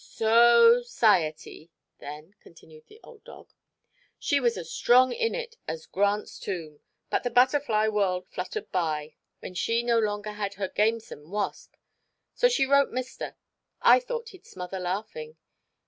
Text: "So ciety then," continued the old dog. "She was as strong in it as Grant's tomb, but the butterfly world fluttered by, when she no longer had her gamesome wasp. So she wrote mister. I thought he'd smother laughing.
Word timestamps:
"So 0.03 0.81
ciety 0.83 1.69
then," 1.99 2.33
continued 2.39 2.87
the 2.87 2.99
old 3.03 3.23
dog. 3.23 3.51
"She 4.17 4.39
was 4.39 4.57
as 4.57 4.71
strong 4.71 5.11
in 5.13 5.35
it 5.35 5.57
as 5.67 5.85
Grant's 5.85 6.39
tomb, 6.39 6.79
but 7.11 7.21
the 7.21 7.29
butterfly 7.29 7.87
world 7.87 8.25
fluttered 8.27 8.71
by, 8.71 9.13
when 9.41 9.53
she 9.53 9.83
no 9.83 9.99
longer 9.99 10.31
had 10.31 10.55
her 10.55 10.69
gamesome 10.69 11.29
wasp. 11.29 11.75
So 12.33 12.49
she 12.49 12.65
wrote 12.65 12.89
mister. 12.89 13.35
I 13.83 13.99
thought 13.99 14.29
he'd 14.29 14.47
smother 14.47 14.79
laughing. 14.79 15.37